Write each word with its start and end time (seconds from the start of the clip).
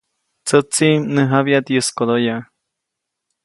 Tsätsi, 0.47 0.89
mnäjabyaʼt 1.11 1.67
yäskodoyaʼ. 1.75 2.43